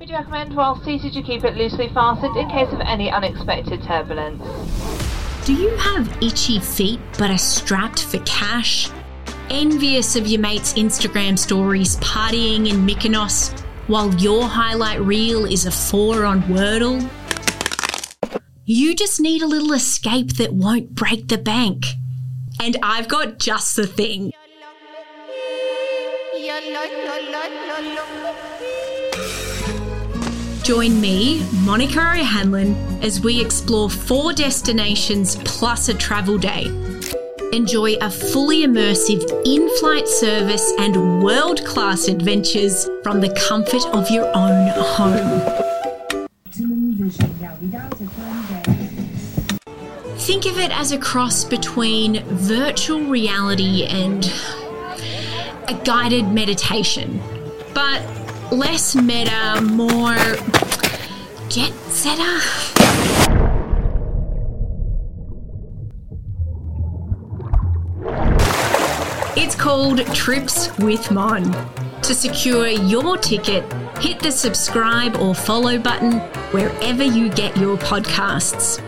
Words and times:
We 0.00 0.06
do 0.06 0.14
recommend 0.14 0.56
while 0.56 0.82
seated 0.82 1.14
you 1.14 1.22
keep 1.22 1.44
it 1.44 1.58
loosely 1.58 1.90
fastened 1.90 2.34
in 2.34 2.48
case 2.48 2.72
of 2.72 2.80
any 2.80 3.10
unexpected 3.10 3.82
turbulence. 3.82 4.42
Do 5.44 5.52
you 5.52 5.68
have 5.76 6.22
itchy 6.22 6.58
feet 6.58 6.98
but 7.18 7.30
are 7.30 7.36
strapped 7.36 8.04
for 8.04 8.16
cash? 8.20 8.88
Envious 9.50 10.16
of 10.16 10.26
your 10.26 10.40
mate's 10.40 10.72
Instagram 10.72 11.38
stories 11.38 11.98
partying 11.98 12.66
in 12.66 12.86
Mykonos 12.86 13.52
while 13.88 14.14
your 14.14 14.44
highlight 14.44 15.02
reel 15.02 15.44
is 15.44 15.66
a 15.66 15.70
four 15.70 16.24
on 16.24 16.44
Wordle? 16.44 17.06
You 18.64 18.94
just 18.96 19.20
need 19.20 19.42
a 19.42 19.46
little 19.46 19.74
escape 19.74 20.38
that 20.38 20.54
won't 20.54 20.94
break 20.94 21.28
the 21.28 21.36
bank. 21.36 21.84
And 22.58 22.78
I've 22.82 23.08
got 23.08 23.38
just 23.38 23.76
the 23.76 23.86
thing. 23.86 24.32
Join 30.70 31.00
me, 31.00 31.44
Monica 31.64 31.98
O'Hanlon, 31.98 32.76
as 33.02 33.20
we 33.20 33.40
explore 33.40 33.90
four 33.90 34.32
destinations 34.32 35.34
plus 35.44 35.88
a 35.88 35.94
travel 35.94 36.38
day. 36.38 36.66
Enjoy 37.52 37.94
a 37.94 38.08
fully 38.08 38.64
immersive 38.64 39.20
in 39.44 39.68
flight 39.80 40.06
service 40.06 40.72
and 40.78 41.24
world 41.24 41.66
class 41.66 42.06
adventures 42.06 42.88
from 43.02 43.20
the 43.20 43.34
comfort 43.48 43.84
of 43.86 44.08
your 44.10 44.30
own 44.32 44.68
home. 44.76 45.40
Think 50.18 50.46
of 50.46 50.56
it 50.56 50.70
as 50.70 50.92
a 50.92 50.98
cross 50.98 51.44
between 51.44 52.22
virtual 52.26 53.00
reality 53.00 53.86
and 53.86 54.24
a 55.66 55.74
guided 55.84 56.28
meditation, 56.28 57.20
but 57.74 58.00
less 58.52 58.94
meta, 58.94 59.60
more 59.62 60.16
jet 61.50 61.72
setter. 61.88 62.38
It's 69.36 69.56
called 69.56 70.06
Trips 70.14 70.70
with 70.78 71.10
Mon. 71.10 71.42
To 72.02 72.14
secure 72.14 72.68
your 72.68 73.18
ticket, 73.18 73.64
hit 73.98 74.20
the 74.20 74.30
subscribe 74.30 75.16
or 75.16 75.34
follow 75.34 75.76
button 75.76 76.20
wherever 76.52 77.02
you 77.02 77.30
get 77.30 77.56
your 77.56 77.76
podcasts. 77.78 78.80